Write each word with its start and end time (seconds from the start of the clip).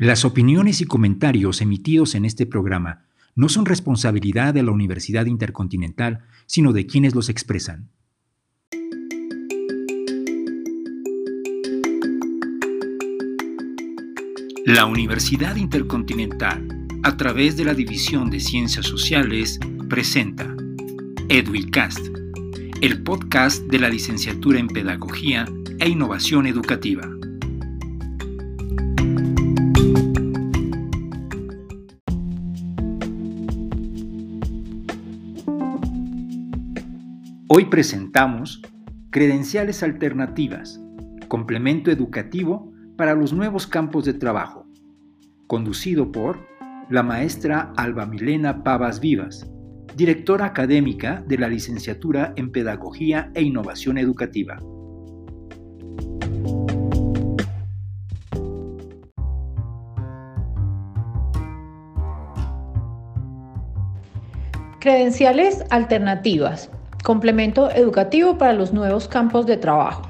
Las 0.00 0.24
opiniones 0.24 0.80
y 0.80 0.86
comentarios 0.86 1.60
emitidos 1.60 2.14
en 2.14 2.24
este 2.24 2.46
programa 2.46 3.04
no 3.34 3.50
son 3.50 3.66
responsabilidad 3.66 4.54
de 4.54 4.62
la 4.62 4.70
Universidad 4.70 5.26
Intercontinental, 5.26 6.20
sino 6.46 6.72
de 6.72 6.86
quienes 6.86 7.14
los 7.14 7.28
expresan. 7.28 7.90
La 14.64 14.86
Universidad 14.86 15.56
Intercontinental, 15.56 16.66
a 17.02 17.18
través 17.18 17.58
de 17.58 17.66
la 17.66 17.74
División 17.74 18.30
de 18.30 18.40
Ciencias 18.40 18.86
Sociales, 18.86 19.60
presenta 19.90 20.56
EduICast, 21.28 22.06
el 22.80 23.02
podcast 23.02 23.64
de 23.64 23.78
la 23.78 23.90
licenciatura 23.90 24.60
en 24.60 24.68
Pedagogía 24.68 25.44
e 25.78 25.90
Innovación 25.90 26.46
Educativa. 26.46 27.19
Hoy 37.52 37.64
presentamos 37.64 38.62
Credenciales 39.10 39.82
Alternativas, 39.82 40.80
complemento 41.26 41.90
educativo 41.90 42.72
para 42.96 43.16
los 43.16 43.32
nuevos 43.32 43.66
campos 43.66 44.04
de 44.04 44.14
trabajo, 44.14 44.68
conducido 45.48 46.12
por 46.12 46.46
la 46.90 47.02
maestra 47.02 47.72
Alba 47.76 48.06
Milena 48.06 48.62
Pavas 48.62 49.00
Vivas, 49.00 49.50
directora 49.96 50.46
académica 50.46 51.24
de 51.26 51.38
la 51.38 51.48
licenciatura 51.48 52.34
en 52.36 52.52
Pedagogía 52.52 53.32
e 53.34 53.42
Innovación 53.42 53.98
Educativa. 53.98 54.56
Credenciales 64.78 65.64
alternativas 65.70 66.70
Complemento 67.02 67.70
educativo 67.70 68.36
para 68.36 68.52
los 68.52 68.74
nuevos 68.74 69.08
campos 69.08 69.46
de 69.46 69.56
trabajo. 69.56 70.02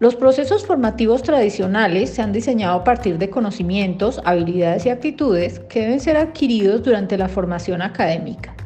Los 0.00 0.16
procesos 0.16 0.66
formativos 0.66 1.22
tradicionales 1.22 2.10
se 2.10 2.20
han 2.20 2.32
diseñado 2.32 2.74
a 2.74 2.84
partir 2.84 3.16
de 3.16 3.30
conocimientos, 3.30 4.20
habilidades 4.24 4.86
y 4.86 4.90
actitudes 4.90 5.60
que 5.60 5.82
deben 5.82 6.00
ser 6.00 6.16
adquiridos 6.16 6.82
durante 6.82 7.16
la 7.16 7.28
formación 7.28 7.80
académica. 7.80 8.56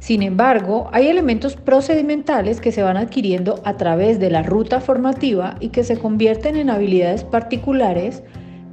Sin 0.00 0.22
embargo, 0.22 0.90
hay 0.92 1.08
elementos 1.08 1.56
procedimentales 1.56 2.60
que 2.60 2.72
se 2.72 2.82
van 2.82 2.98
adquiriendo 2.98 3.62
a 3.64 3.78
través 3.78 4.20
de 4.20 4.30
la 4.30 4.42
ruta 4.42 4.80
formativa 4.80 5.56
y 5.60 5.70
que 5.70 5.82
se 5.82 5.98
convierten 5.98 6.56
en 6.56 6.68
habilidades 6.68 7.24
particulares 7.24 8.22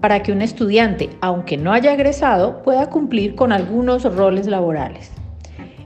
para 0.02 0.22
que 0.22 0.34
un 0.34 0.42
estudiante, 0.42 1.10
aunque 1.22 1.56
no 1.56 1.72
haya 1.72 1.94
egresado, 1.94 2.64
pueda 2.64 2.90
cumplir 2.90 3.36
con 3.36 3.54
algunos 3.54 4.04
roles 4.14 4.46
laborales. 4.48 5.23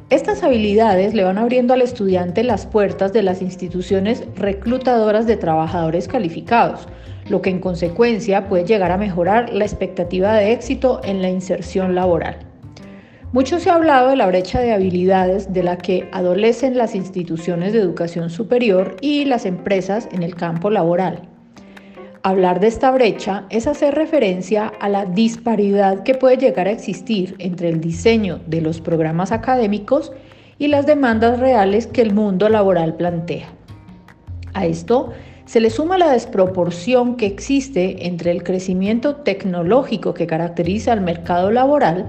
Estas 0.09 0.41
habilidades 0.41 1.13
le 1.13 1.25
van 1.25 1.37
abriendo 1.37 1.73
al 1.73 1.81
estudiante 1.81 2.41
las 2.41 2.65
puertas 2.65 3.11
de 3.11 3.23
las 3.23 3.41
instituciones 3.41 4.23
reclutadoras 4.35 5.27
de 5.27 5.35
trabajadores 5.35 6.07
calificados, 6.07 6.87
lo 7.27 7.41
que 7.41 7.49
en 7.49 7.59
consecuencia 7.59 8.47
puede 8.47 8.63
llegar 8.63 8.93
a 8.93 8.97
mejorar 8.97 9.51
la 9.51 9.65
expectativa 9.65 10.33
de 10.35 10.53
éxito 10.53 11.01
en 11.03 11.21
la 11.21 11.29
inserción 11.29 11.93
laboral. 11.93 12.37
Mucho 13.33 13.59
se 13.59 13.69
ha 13.69 13.75
hablado 13.75 14.11
de 14.11 14.15
la 14.15 14.27
brecha 14.27 14.61
de 14.61 14.71
habilidades 14.71 15.51
de 15.51 15.63
la 15.63 15.77
que 15.77 16.07
adolecen 16.13 16.77
las 16.77 16.95
instituciones 16.95 17.73
de 17.73 17.79
educación 17.79 18.29
superior 18.29 18.95
y 19.01 19.25
las 19.25 19.45
empresas 19.45 20.07
en 20.13 20.23
el 20.23 20.35
campo 20.35 20.69
laboral. 20.69 21.27
Hablar 22.27 22.59
de 22.59 22.67
esta 22.67 22.91
brecha 22.91 23.45
es 23.49 23.67
hacer 23.67 23.95
referencia 23.95 24.67
a 24.81 24.89
la 24.89 25.05
disparidad 25.05 26.03
que 26.03 26.13
puede 26.13 26.35
llegar 26.35 26.67
a 26.67 26.71
existir 26.71 27.35
entre 27.39 27.69
el 27.69 27.79
diseño 27.79 28.41
de 28.47 28.59
los 28.59 28.81
programas 28.81 29.31
académicos 29.31 30.11
y 30.59 30.67
las 30.67 30.85
demandas 30.85 31.39
reales 31.39 31.87
que 31.87 32.01
el 32.01 32.13
mundo 32.13 32.49
laboral 32.49 32.97
plantea. 32.97 33.47
A 34.53 34.65
esto 34.65 35.13
se 35.45 35.61
le 35.61 35.69
suma 35.69 35.97
la 35.97 36.11
desproporción 36.11 37.15
que 37.15 37.27
existe 37.27 38.05
entre 38.07 38.31
el 38.31 38.43
crecimiento 38.43 39.15
tecnológico 39.15 40.13
que 40.13 40.27
caracteriza 40.27 40.91
al 40.91 40.99
mercado 40.99 41.49
laboral 41.49 42.07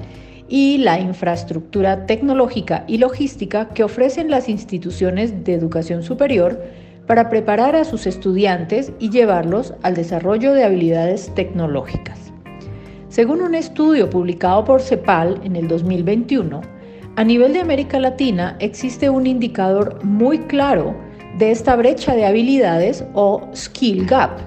y 0.49 0.79
la 0.79 0.99
infraestructura 0.99 2.07
tecnológica 2.07 2.83
y 2.89 2.99
logística 2.99 3.69
que 3.69 3.85
ofrecen 3.85 4.33
las 4.33 4.49
instituciones 4.49 5.45
de 5.45 5.55
educación 5.55 6.03
superior 6.03 6.61
para 7.09 7.31
preparar 7.31 7.75
a 7.75 7.85
sus 7.85 8.07
estudiantes 8.07 8.93
y 9.01 9.11
llevarlos 9.11 9.75
al 9.83 9.95
desarrollo 9.95 10.53
de 10.53 10.63
habilidades 10.63 11.35
tecnológicas. 11.35 12.33
Según 13.09 13.41
un 13.41 13.55
estudio 13.55 14.11
publicado 14.11 14.65
por 14.65 14.83
CEPAL 14.83 15.41
en 15.43 15.57
el 15.57 15.67
2021, 15.67 16.61
a 17.17 17.25
nivel 17.25 17.55
de 17.55 17.61
América 17.61 17.99
Latina 17.99 18.57
existe 18.61 19.09
un 19.11 19.27
indicador 19.27 20.05
muy 20.05 20.39
claro 20.41 20.95
de 21.39 21.51
esta 21.51 21.75
brecha 21.75 22.15
de 22.15 22.27
habilidades 22.27 23.05
o 23.15 23.49
skill 23.55 24.07
gap, 24.07 24.39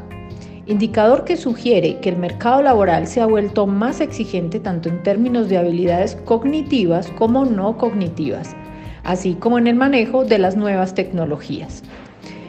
indicador 0.68 1.26
que 1.26 1.38
sugiere 1.38 1.98
que 2.00 2.10
el 2.10 2.18
mercado 2.18 2.62
laboral 2.62 3.08
se 3.08 3.22
ha 3.22 3.26
vuelto 3.26 3.66
más 3.66 4.02
exigente 4.02 4.60
tanto 4.60 4.88
en 4.88 5.02
términos 5.02 5.50
de 5.50 5.58
habilidades 5.58 6.16
cognitivas 6.26 7.08
como 7.18 7.44
no 7.44 7.78
cognitivas, 7.78 8.56
así 9.04 9.34
como 9.34 9.58
en 9.58 9.66
el 9.68 9.76
manejo 9.76 10.24
de 10.26 10.38
las 10.38 10.56
nuevas 10.56 10.94
tecnologías. 10.94 11.84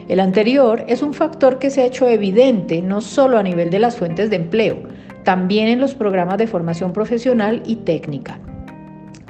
El 0.07 0.19
anterior 0.19 0.83
es 0.87 1.01
un 1.01 1.13
factor 1.13 1.59
que 1.59 1.69
se 1.69 1.81
ha 1.81 1.85
hecho 1.85 2.07
evidente 2.07 2.81
no 2.81 3.01
solo 3.01 3.37
a 3.37 3.43
nivel 3.43 3.69
de 3.69 3.79
las 3.79 3.95
fuentes 3.95 4.29
de 4.29 4.35
empleo, 4.35 4.83
también 5.23 5.67
en 5.67 5.79
los 5.79 5.95
programas 5.95 6.37
de 6.37 6.47
formación 6.47 6.91
profesional 6.91 7.63
y 7.65 7.77
técnica. 7.77 8.39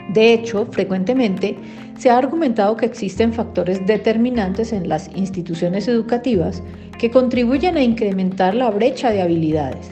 De 0.09 0.33
hecho, 0.33 0.67
frecuentemente 0.71 1.57
se 1.97 2.09
ha 2.09 2.17
argumentado 2.17 2.75
que 2.75 2.85
existen 2.85 3.33
factores 3.33 3.85
determinantes 3.85 4.73
en 4.73 4.89
las 4.89 5.09
instituciones 5.15 5.87
educativas 5.87 6.61
que 6.99 7.11
contribuyen 7.11 7.77
a 7.77 7.83
incrementar 7.83 8.55
la 8.55 8.69
brecha 8.69 9.11
de 9.11 9.21
habilidades. 9.21 9.91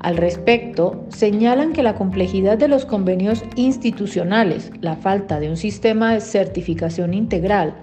Al 0.00 0.16
respecto, 0.16 1.04
señalan 1.08 1.72
que 1.72 1.82
la 1.82 1.94
complejidad 1.94 2.58
de 2.58 2.68
los 2.68 2.84
convenios 2.84 3.44
institucionales, 3.56 4.70
la 4.80 4.96
falta 4.96 5.40
de 5.40 5.48
un 5.48 5.56
sistema 5.56 6.12
de 6.12 6.20
certificación 6.20 7.14
integral, 7.14 7.74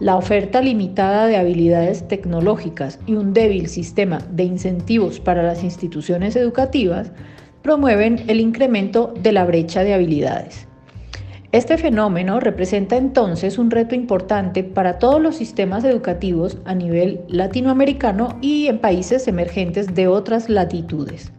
la 0.00 0.16
oferta 0.16 0.62
limitada 0.62 1.26
de 1.26 1.36
habilidades 1.36 2.08
tecnológicas 2.08 2.98
y 3.06 3.14
un 3.14 3.34
débil 3.34 3.68
sistema 3.68 4.18
de 4.30 4.44
incentivos 4.44 5.20
para 5.20 5.42
las 5.42 5.62
instituciones 5.62 6.36
educativas 6.36 7.12
promueven 7.62 8.24
el 8.26 8.40
incremento 8.40 9.12
de 9.22 9.32
la 9.32 9.44
brecha 9.44 9.84
de 9.84 9.92
habilidades. 9.92 10.66
Este 11.52 11.76
fenómeno 11.76 12.40
representa 12.40 12.96
entonces 12.96 13.58
un 13.58 13.70
reto 13.70 13.94
importante 13.94 14.64
para 14.64 14.98
todos 14.98 15.20
los 15.20 15.36
sistemas 15.36 15.84
educativos 15.84 16.58
a 16.64 16.74
nivel 16.74 17.20
latinoamericano 17.28 18.38
y 18.40 18.68
en 18.68 18.78
países 18.78 19.28
emergentes 19.28 19.94
de 19.94 20.06
otras 20.08 20.48
latitudes. 20.48 21.32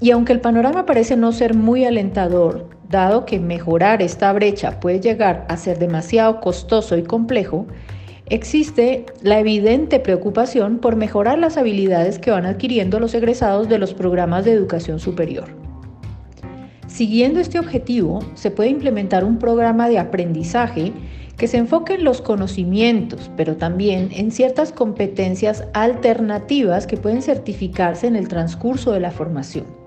Y 0.00 0.10
aunque 0.10 0.32
el 0.32 0.40
panorama 0.40 0.84
parece 0.84 1.16
no 1.16 1.32
ser 1.32 1.54
muy 1.54 1.84
alentador, 1.84 2.68
dado 2.88 3.24
que 3.24 3.40
mejorar 3.40 4.02
esta 4.02 4.32
brecha 4.32 4.78
puede 4.78 5.00
llegar 5.00 5.46
a 5.48 5.56
ser 5.56 5.78
demasiado 5.78 6.40
costoso 6.40 6.96
y 6.96 7.02
complejo, 7.02 7.66
existe 8.26 9.06
la 9.22 9.40
evidente 9.40 9.98
preocupación 9.98 10.78
por 10.78 10.96
mejorar 10.96 11.38
las 11.38 11.56
habilidades 11.56 12.18
que 12.18 12.30
van 12.30 12.44
adquiriendo 12.44 13.00
los 13.00 13.14
egresados 13.14 13.68
de 13.68 13.78
los 13.78 13.94
programas 13.94 14.44
de 14.44 14.52
educación 14.52 15.00
superior. 15.00 15.46
Siguiendo 16.88 17.40
este 17.40 17.58
objetivo, 17.58 18.20
se 18.34 18.50
puede 18.50 18.70
implementar 18.70 19.24
un 19.24 19.38
programa 19.38 19.88
de 19.88 19.98
aprendizaje 19.98 20.92
que 21.36 21.48
se 21.48 21.58
enfoque 21.58 21.94
en 21.94 22.04
los 22.04 22.22
conocimientos, 22.22 23.30
pero 23.36 23.56
también 23.56 24.08
en 24.12 24.30
ciertas 24.30 24.72
competencias 24.72 25.64
alternativas 25.74 26.86
que 26.86 26.96
pueden 26.96 27.22
certificarse 27.22 28.06
en 28.06 28.16
el 28.16 28.28
transcurso 28.28 28.92
de 28.92 29.00
la 29.00 29.10
formación. 29.10 29.85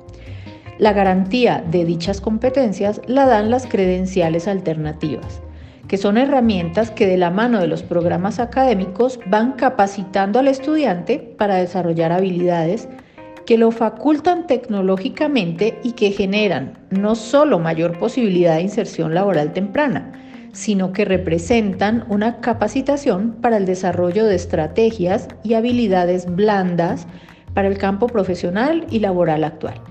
La 0.79 0.93
garantía 0.93 1.61
de 1.69 1.83
dichas 1.83 2.21
competencias 2.21 3.01
la 3.05 3.25
dan 3.25 3.51
las 3.51 3.67
credenciales 3.67 4.47
alternativas, 4.47 5.41
que 5.89 5.97
son 5.97 6.17
herramientas 6.17 6.89
que 6.89 7.05
de 7.05 7.17
la 7.17 7.31
mano 7.31 7.59
de 7.59 7.67
los 7.67 7.83
programas 7.83 8.39
académicos 8.39 9.19
van 9.25 9.51
capacitando 9.51 10.39
al 10.39 10.47
estudiante 10.47 11.19
para 11.37 11.57
desarrollar 11.57 12.13
habilidades 12.13 12.87
que 13.45 13.57
lo 13.57 13.71
facultan 13.71 14.47
tecnológicamente 14.47 15.77
y 15.83 15.91
que 15.91 16.11
generan 16.11 16.77
no 16.91 17.15
solo 17.15 17.59
mayor 17.59 17.99
posibilidad 17.99 18.55
de 18.55 18.61
inserción 18.61 19.13
laboral 19.13 19.51
temprana, 19.51 20.13
sino 20.53 20.93
que 20.93 21.03
representan 21.03 22.05
una 22.07 22.39
capacitación 22.39 23.33
para 23.41 23.57
el 23.57 23.65
desarrollo 23.65 24.23
de 24.23 24.35
estrategias 24.35 25.27
y 25.43 25.55
habilidades 25.55 26.33
blandas 26.33 27.05
para 27.53 27.67
el 27.67 27.77
campo 27.77 28.07
profesional 28.07 28.87
y 28.89 28.99
laboral 28.99 29.43
actual. 29.43 29.88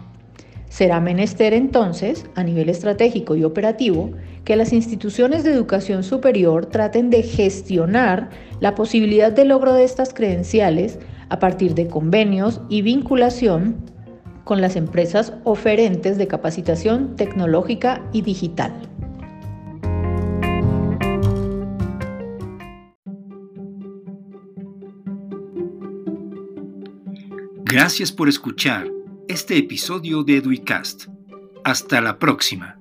Será 0.68 1.00
menester 1.00 1.54
entonces, 1.54 2.26
a 2.34 2.44
nivel 2.44 2.68
estratégico 2.68 3.34
y 3.36 3.44
operativo, 3.44 4.12
que 4.44 4.56
las 4.56 4.72
instituciones 4.72 5.44
de 5.44 5.52
educación 5.52 6.04
superior 6.04 6.66
traten 6.66 7.10
de 7.10 7.22
gestionar 7.22 8.30
la 8.60 8.74
posibilidad 8.74 9.32
de 9.32 9.44
logro 9.44 9.72
de 9.72 9.84
estas 9.84 10.12
credenciales 10.12 10.98
a 11.28 11.38
partir 11.38 11.74
de 11.74 11.88
convenios 11.88 12.60
y 12.68 12.82
vinculación 12.82 13.76
con 14.44 14.60
las 14.60 14.76
empresas 14.76 15.34
oferentes 15.44 16.16
de 16.16 16.26
capacitación 16.26 17.16
tecnológica 17.16 18.02
y 18.12 18.22
digital. 18.22 18.72
Gracias 27.64 28.10
por 28.10 28.30
escuchar 28.30 28.88
este 29.28 29.58
episodio 29.58 30.24
de 30.24 30.38
Eduicast. 30.38 31.04
Hasta 31.62 32.00
la 32.00 32.18
próxima. 32.18 32.77